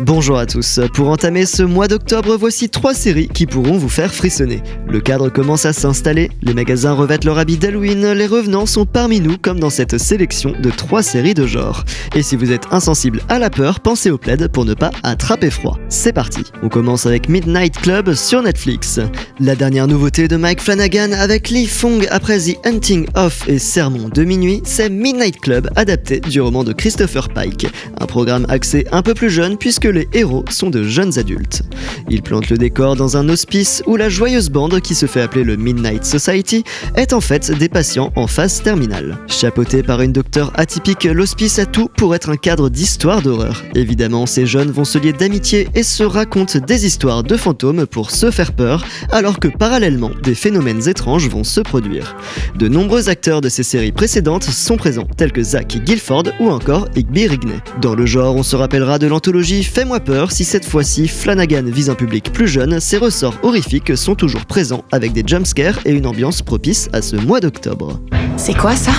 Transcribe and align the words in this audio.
Bonjour 0.00 0.36
à 0.36 0.44
tous. 0.44 0.78
Pour 0.92 1.08
entamer 1.08 1.46
ce 1.46 1.62
mois 1.62 1.88
d'octobre, 1.88 2.36
voici 2.36 2.68
trois 2.68 2.92
séries 2.92 3.28
qui 3.28 3.46
pourront 3.46 3.78
vous 3.78 3.88
faire 3.88 4.12
frissonner. 4.12 4.62
Le 4.86 5.00
cadre 5.00 5.30
commence 5.30 5.64
à 5.64 5.72
s'installer, 5.72 6.30
les 6.42 6.52
magasins 6.52 6.92
revêtent 6.92 7.24
leur 7.24 7.38
habit 7.38 7.56
d'Halloween, 7.56 8.12
les 8.12 8.26
revenants 8.26 8.66
sont 8.66 8.84
parmi 8.84 9.20
nous 9.20 9.38
comme 9.38 9.58
dans 9.58 9.70
cette 9.70 9.96
sélection 9.96 10.52
de 10.60 10.70
trois 10.70 11.02
séries 11.02 11.32
de 11.32 11.46
genre. 11.46 11.82
Et 12.14 12.22
si 12.22 12.36
vous 12.36 12.52
êtes 12.52 12.64
insensible 12.72 13.22
à 13.30 13.38
la 13.38 13.48
peur, 13.48 13.80
pensez 13.80 14.10
au 14.10 14.18
plaid 14.18 14.48
pour 14.48 14.66
ne 14.66 14.74
pas 14.74 14.90
attraper 15.02 15.48
froid. 15.48 15.78
C'est 15.88 16.12
parti. 16.12 16.42
On 16.62 16.68
commence 16.68 17.06
avec 17.06 17.30
Midnight 17.30 17.78
Club 17.78 18.12
sur 18.12 18.42
Netflix. 18.42 19.00
La 19.40 19.56
dernière 19.56 19.86
nouveauté 19.86 20.28
de 20.28 20.36
Mike 20.36 20.60
Flanagan 20.60 21.12
avec 21.12 21.48
Lee 21.48 21.66
Fong 21.66 22.06
après 22.10 22.38
The 22.38 22.66
Hunting 22.66 23.06
of 23.14 23.48
et 23.48 23.58
Sermon 23.58 24.10
de 24.10 24.24
minuit, 24.24 24.60
c'est 24.66 24.90
Midnight 24.90 25.40
Club 25.40 25.70
adapté 25.74 26.20
du 26.20 26.42
roman 26.42 26.64
de 26.64 26.74
Christopher 26.74 27.30
Pike. 27.30 27.66
Un 27.98 28.06
programme 28.06 28.44
axé 28.50 28.84
un 28.92 29.00
peu 29.00 29.14
plus 29.14 29.30
jeune 29.30 29.56
puisque 29.56 29.85
les 29.88 30.08
héros 30.12 30.44
sont 30.50 30.70
de 30.70 30.84
jeunes 30.84 31.18
adultes. 31.18 31.62
Ils 32.08 32.22
plantent 32.22 32.50
le 32.50 32.58
décor 32.58 32.96
dans 32.96 33.16
un 33.16 33.28
hospice 33.28 33.82
où 33.86 33.96
la 33.96 34.08
joyeuse 34.08 34.50
bande 34.50 34.80
qui 34.80 34.94
se 34.94 35.06
fait 35.06 35.20
appeler 35.20 35.44
le 35.44 35.56
Midnight 35.56 36.04
Society 36.04 36.64
est 36.94 37.12
en 37.12 37.20
fait 37.20 37.50
des 37.50 37.68
patients 37.68 38.12
en 38.16 38.26
phase 38.26 38.62
terminale. 38.62 39.18
Chapeauté 39.26 39.82
par 39.82 40.02
une 40.02 40.12
docteure 40.12 40.52
atypique, 40.54 41.04
l'hospice 41.04 41.58
a 41.58 41.66
tout 41.66 41.88
pour 41.96 42.14
être 42.14 42.30
un 42.30 42.36
cadre 42.36 42.68
d'histoire 42.68 43.22
d'horreur. 43.22 43.62
Évidemment, 43.74 44.26
ces 44.26 44.46
jeunes 44.46 44.70
vont 44.70 44.84
se 44.84 44.98
lier 44.98 45.12
d'amitié 45.12 45.68
et 45.74 45.82
se 45.82 46.02
racontent 46.04 46.58
des 46.58 46.86
histoires 46.86 47.22
de 47.22 47.36
fantômes 47.36 47.86
pour 47.86 48.10
se 48.10 48.30
faire 48.30 48.52
peur, 48.52 48.84
alors 49.10 49.38
que 49.38 49.48
parallèlement, 49.48 50.10
des 50.22 50.34
phénomènes 50.34 50.88
étranges 50.88 51.28
vont 51.28 51.44
se 51.44 51.60
produire. 51.60 52.16
De 52.56 52.68
nombreux 52.68 53.08
acteurs 53.08 53.40
de 53.40 53.48
ces 53.48 53.62
séries 53.62 53.92
précédentes 53.92 54.44
sont 54.44 54.76
présents, 54.76 55.08
tels 55.16 55.32
que 55.32 55.42
Zach 55.42 55.76
Guilford 55.84 56.24
ou 56.40 56.48
encore 56.50 56.88
Igby 56.96 57.26
Rigney. 57.26 57.60
Dans 57.80 57.94
le 57.94 58.06
genre, 58.06 58.36
on 58.36 58.42
se 58.42 58.56
rappellera 58.56 58.98
de 58.98 59.06
l'anthologie 59.06 59.64
Fais-moi 59.76 60.00
peur 60.00 60.32
si 60.32 60.46
cette 60.46 60.64
fois-ci 60.64 61.06
Flanagan 61.06 61.64
vise 61.66 61.90
un 61.90 61.94
public 61.94 62.32
plus 62.32 62.48
jeune, 62.48 62.80
ses 62.80 62.96
ressorts 62.96 63.34
horrifiques 63.42 63.94
sont 63.94 64.14
toujours 64.14 64.46
présents 64.46 64.84
avec 64.90 65.12
des 65.12 65.22
jumpscares 65.26 65.80
et 65.84 65.90
une 65.90 66.06
ambiance 66.06 66.40
propice 66.40 66.88
à 66.94 67.02
ce 67.02 67.14
mois 67.14 67.40
d'octobre. 67.40 68.00
C'est 68.38 68.56
quoi 68.56 68.74
ça? 68.74 68.92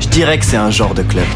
Je 0.00 0.08
dirais 0.08 0.38
que 0.38 0.46
c'est 0.46 0.56
un 0.56 0.70
genre 0.70 0.94
de 0.94 1.02
club. 1.02 1.26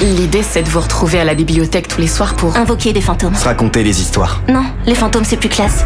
L'idée 0.00 0.42
c'est 0.42 0.62
de 0.62 0.68
vous 0.70 0.80
retrouver 0.80 1.20
à 1.20 1.24
la 1.24 1.34
bibliothèque 1.34 1.88
tous 1.88 2.00
les 2.00 2.06
soirs 2.06 2.34
pour... 2.36 2.56
Invoquer 2.56 2.94
des 2.94 3.02
fantômes. 3.02 3.34
Se 3.34 3.44
raconter 3.44 3.84
des 3.84 4.00
histoires. 4.00 4.40
Non, 4.48 4.64
les 4.86 4.94
fantômes 4.94 5.24
c'est 5.26 5.36
plus 5.36 5.50
classe. 5.50 5.84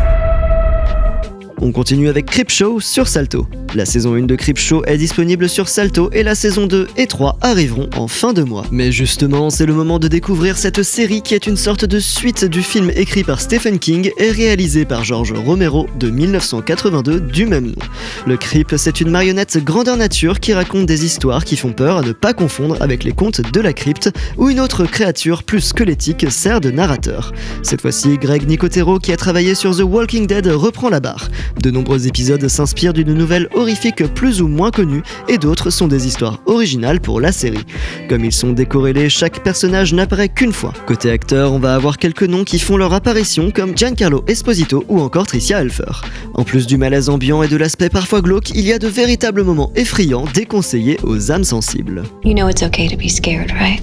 On 1.64 1.70
continue 1.70 2.08
avec 2.08 2.26
Creepshow 2.26 2.80
sur 2.80 3.06
Salto. 3.06 3.46
La 3.76 3.86
saison 3.86 4.14
1 4.14 4.22
de 4.22 4.34
Creepshow 4.34 4.84
est 4.84 4.98
disponible 4.98 5.48
sur 5.48 5.68
Salto 5.68 6.10
et 6.12 6.24
la 6.24 6.34
saison 6.34 6.66
2 6.66 6.88
et 6.96 7.06
3 7.06 7.38
arriveront 7.40 7.88
en 7.96 8.08
fin 8.08 8.32
de 8.32 8.42
mois. 8.42 8.66
Mais 8.72 8.90
justement, 8.90 9.48
c'est 9.48 9.64
le 9.64 9.72
moment 9.72 10.00
de 10.00 10.08
découvrir 10.08 10.58
cette 10.58 10.82
série 10.82 11.22
qui 11.22 11.34
est 11.34 11.46
une 11.46 11.56
sorte 11.56 11.84
de 11.84 12.00
suite 12.00 12.44
du 12.44 12.62
film 12.62 12.90
écrit 12.96 13.22
par 13.22 13.40
Stephen 13.40 13.78
King 13.78 14.10
et 14.18 14.32
réalisé 14.32 14.84
par 14.84 15.04
George 15.04 15.32
Romero 15.32 15.86
de 16.00 16.10
1982 16.10 17.20
du 17.20 17.46
même 17.46 17.68
nom. 17.68 17.82
Le 18.26 18.36
Creep, 18.36 18.74
c'est 18.76 19.00
une 19.00 19.10
marionnette 19.10 19.62
grandeur 19.62 19.96
nature 19.96 20.40
qui 20.40 20.54
raconte 20.54 20.86
des 20.86 21.04
histoires 21.04 21.44
qui 21.44 21.56
font 21.56 21.72
peur 21.72 21.98
à 21.98 22.02
ne 22.02 22.12
pas 22.12 22.34
confondre 22.34 22.76
avec 22.80 23.04
les 23.04 23.12
contes 23.12 23.40
de 23.40 23.60
la 23.60 23.72
crypte 23.72 24.10
où 24.36 24.50
une 24.50 24.58
autre 24.58 24.84
créature 24.84 25.44
plus 25.44 25.60
squelettique 25.60 26.28
sert 26.28 26.60
de 26.60 26.72
narrateur. 26.72 27.32
Cette 27.62 27.82
fois-ci, 27.82 28.18
Greg 28.18 28.48
Nicotero 28.48 28.98
qui 28.98 29.12
a 29.12 29.16
travaillé 29.16 29.54
sur 29.54 29.76
The 29.76 29.82
Walking 29.82 30.26
Dead 30.26 30.48
reprend 30.48 30.90
la 30.90 30.98
barre. 30.98 31.28
De 31.60 31.70
nombreux 31.70 32.06
épisodes 32.06 32.46
s'inspirent 32.48 32.92
d'une 32.92 33.14
nouvelle 33.14 33.48
horrifique 33.54 34.04
plus 34.14 34.42
ou 34.42 34.48
moins 34.48 34.70
connue 34.70 35.02
et 35.28 35.38
d'autres 35.38 35.70
sont 35.70 35.88
des 35.88 36.06
histoires 36.06 36.40
originales 36.46 37.00
pour 37.00 37.20
la 37.20 37.32
série. 37.32 37.64
Comme 38.08 38.24
ils 38.24 38.32
sont 38.32 38.52
décorrélés, 38.52 39.08
chaque 39.08 39.42
personnage 39.42 39.92
n'apparaît 39.94 40.28
qu'une 40.28 40.52
fois. 40.52 40.72
Côté 40.86 41.10
acteur, 41.10 41.52
on 41.52 41.58
va 41.58 41.74
avoir 41.74 41.98
quelques 41.98 42.24
noms 42.24 42.44
qui 42.44 42.58
font 42.58 42.76
leur 42.76 42.92
apparition 42.92 43.50
comme 43.50 43.76
Giancarlo 43.76 44.24
Esposito 44.26 44.84
ou 44.88 45.00
encore 45.00 45.26
Tricia 45.26 45.60
Helfer. 45.60 46.02
En 46.34 46.44
plus 46.44 46.66
du 46.66 46.76
malaise 46.76 47.08
ambiant 47.08 47.42
et 47.42 47.48
de 47.48 47.56
l'aspect 47.56 47.88
parfois 47.88 48.20
glauque, 48.20 48.50
il 48.50 48.66
y 48.66 48.72
a 48.72 48.78
de 48.78 48.88
véritables 48.88 49.42
moments 49.42 49.72
effrayants 49.76 50.24
déconseillés 50.34 50.98
aux 51.02 51.30
âmes 51.30 51.44
sensibles. 51.44 52.02
You 52.24 52.34
know 52.34 52.48
it's 52.48 52.62
okay 52.62 52.88
to 52.88 52.96
be 52.96 53.08
scared, 53.08 53.52
right? 53.52 53.80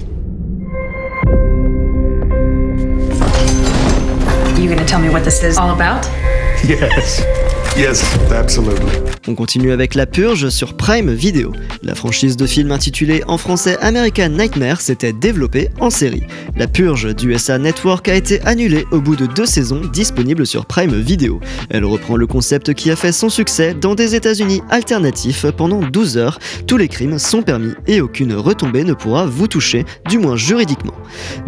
You 4.58 4.68
gonna 4.68 4.84
tell 4.84 5.00
me 5.00 5.08
what 5.08 5.22
this 5.22 5.42
is 5.42 5.56
all 5.56 5.70
about? 5.70 6.06
Yes. 6.68 7.22
Yes, 7.76 8.04
absolutely. 8.30 8.84
On 9.28 9.34
continue 9.34 9.70
avec 9.70 9.94
La 9.94 10.04
Purge 10.04 10.48
sur 10.48 10.76
Prime 10.76 11.12
Video. 11.12 11.52
La 11.82 11.94
franchise 11.94 12.36
de 12.36 12.46
film 12.46 12.72
intitulée 12.72 13.22
en 13.26 13.38
français 13.38 13.78
American 13.80 14.28
Nightmare 14.30 14.80
s'était 14.80 15.12
développée 15.12 15.68
en 15.78 15.88
série. 15.88 16.24
La 16.56 16.66
Purge 16.66 17.14
du 17.14 17.30
USA 17.30 17.58
Network 17.58 18.08
a 18.08 18.14
été 18.14 18.40
annulée 18.42 18.86
au 18.90 19.00
bout 19.00 19.16
de 19.16 19.26
deux 19.26 19.46
saisons 19.46 19.82
disponibles 19.92 20.46
sur 20.46 20.66
Prime 20.66 20.94
Video. 21.00 21.40
Elle 21.70 21.84
reprend 21.84 22.16
le 22.16 22.26
concept 22.26 22.74
qui 22.74 22.90
a 22.90 22.96
fait 22.96 23.12
son 23.12 23.30
succès 23.30 23.72
dans 23.72 23.94
des 23.94 24.14
États-Unis 24.14 24.62
alternatifs 24.68 25.46
pendant 25.56 25.80
12 25.80 26.18
heures. 26.18 26.38
Tous 26.66 26.76
les 26.76 26.88
crimes 26.88 27.18
sont 27.18 27.42
permis 27.42 27.72
et 27.86 28.00
aucune 28.00 28.34
retombée 28.34 28.84
ne 28.84 28.94
pourra 28.94 29.26
vous 29.26 29.46
toucher, 29.46 29.84
du 30.08 30.18
moins 30.18 30.36
juridiquement. 30.36 30.94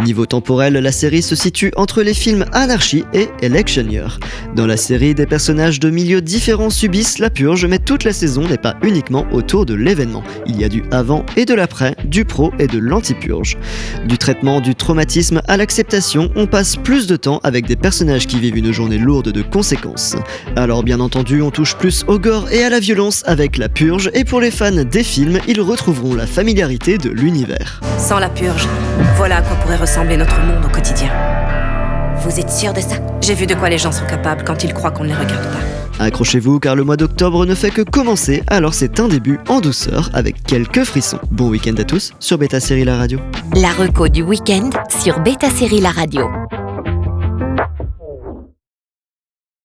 Niveau 0.05 0.25
temporel, 0.27 0.75
la 0.75 0.93
série 0.93 1.23
se 1.23 1.35
situe 1.35 1.73
entre 1.77 2.03
les 2.03 2.15
films 2.15 2.47
Anarchy 2.53 3.05
et 3.13 3.29
Election 3.43 3.89
Year. 3.89 4.21
Dans 4.55 4.67
la 4.67 4.77
série, 4.77 5.15
des 5.15 5.27
personnages 5.27 5.81
de 5.81 5.91
différents 6.21 6.71
subissent 6.71 7.19
la 7.19 7.31
purge, 7.31 7.67
mais 7.67 7.79
toute 7.79 8.05
la 8.05 8.13
saison 8.13 8.47
n'est 8.47 8.59
pas 8.59 8.75
uniquement 8.83 9.27
autour 9.33 9.67
de 9.67 9.75
l'événement. 9.75 10.23
Il 10.47 10.61
y 10.61 10.65
a 10.65 10.69
du 10.69 10.85
avant 10.91 11.25
et 11.37 11.45
de 11.45 11.55
l'après, 11.55 11.97
du 12.05 12.25
pro 12.25 12.53
et 12.59 12.67
de 12.67 12.79
l'anti-purge. 12.79 13.57
Du 14.07 14.19
traitement 14.19 14.61
du 14.61 14.75
traumatisme 14.75 15.41
à 15.49 15.57
l'acceptation, 15.57 16.31
on 16.37 16.47
passe 16.47 16.77
plus 16.77 17.07
de 17.07 17.17
temps 17.17 17.41
avec 17.43 17.67
des 17.67 17.77
personnages 17.77 18.27
qui 18.27 18.39
vivent 18.39 18.57
une 18.57 18.73
journée 18.73 18.99
lourde 18.99 19.31
de 19.31 19.43
conséquences. 19.43 20.17
Alors 20.57 20.83
bien 20.83 21.01
entendu, 21.01 21.43
on 21.43 21.51
touche 21.51 21.77
plus 21.77 22.05
au 22.07 22.19
gore 22.19 22.51
et 22.51 22.65
à 22.65 22.71
la 22.71 22.81
violence 22.81 23.23
avec 23.27 23.57
la 23.57 23.69
purge, 23.69 24.11
et 24.15 24.25
pour 24.25 24.41
les 24.41 24.51
fans 24.51 24.85
des 24.85 25.05
films, 25.05 25.39
ils 25.49 25.61
retrouveront 25.61 26.15
la 26.15 26.27
familiarité 26.27 26.99
de 26.99 27.11
l'univers. 27.11 27.81
Sans 27.99 28.19
la 28.19 28.29
purge, 28.29 28.67
voilà 29.17 29.37
à 29.37 29.43
quoi 29.43 29.57
pourrait 29.57 29.77
ressembler 29.77 30.17
notre 30.17 30.39
monde 30.41 30.65
au 30.65 30.69
quotidien. 30.69 31.11
Vous 32.25 32.39
êtes 32.39 32.51
sûr 32.51 32.73
de 32.73 32.81
ça? 32.81 32.97
J'ai 33.21 33.35
vu 33.35 33.47
de 33.47 33.55
quoi 33.55 33.69
les 33.69 33.79
gens 33.79 33.91
sont 33.91 34.07
capables 34.07 34.45
quand 34.45 34.63
ils 34.63 34.73
croient 34.73 34.93
qu'on 34.93 35.03
ne 35.03 35.09
les 35.09 35.15
regarde 35.15 35.43
pas. 35.43 36.05
Accrochez-vous 36.05 36.61
car 36.61 36.77
le 36.77 36.85
mois 36.85 36.97
d'octobre 36.97 37.45
ne 37.47 37.55
fait 37.55 37.71
que 37.71 37.83
commencer, 37.83 38.43
alors 38.47 38.75
c'est 38.75 39.01
un 39.01 39.09
début 39.09 39.41
en 39.49 39.61
douceur 39.61 40.09
avec 40.15 40.43
quelques 40.45 40.85
frissons. 40.85 41.19
Bon 41.31 41.49
week-end 41.49 41.75
à 41.79 41.85
tous 41.85 42.13
sur 42.21 42.39
Beta 42.39 42.61
Série 42.61 42.85
La 42.85 42.97
Radio. 42.97 43.19
La 43.57 43.71
reco 43.71 44.09
du 44.09 44.23
week-end 44.23 44.71
sur 45.01 45.21
Beta 45.21 45.51
Série 45.51 45.81
La 45.81 45.91
Radio. 45.91 46.29